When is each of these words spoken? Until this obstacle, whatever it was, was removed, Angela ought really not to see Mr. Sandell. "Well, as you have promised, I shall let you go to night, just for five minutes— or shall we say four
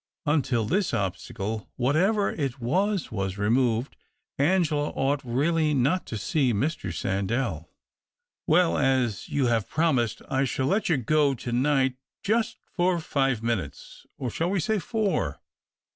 Until 0.25 0.65
this 0.65 0.95
obstacle, 0.95 1.69
whatever 1.75 2.31
it 2.31 2.59
was, 2.59 3.11
was 3.11 3.37
removed, 3.37 3.95
Angela 4.39 4.89
ought 4.89 5.21
really 5.23 5.75
not 5.75 6.07
to 6.07 6.17
see 6.17 6.53
Mr. 6.55 6.91
Sandell. 6.91 7.67
"Well, 8.47 8.79
as 8.79 9.29
you 9.29 9.45
have 9.45 9.69
promised, 9.69 10.23
I 10.27 10.43
shall 10.45 10.65
let 10.65 10.89
you 10.89 10.97
go 10.97 11.35
to 11.35 11.51
night, 11.51 11.97
just 12.23 12.57
for 12.65 12.99
five 12.99 13.43
minutes— 13.43 14.03
or 14.17 14.31
shall 14.31 14.49
we 14.49 14.59
say 14.59 14.79
four 14.79 15.39